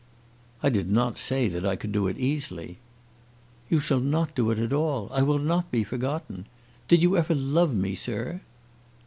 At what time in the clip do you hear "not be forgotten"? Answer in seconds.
5.37-6.47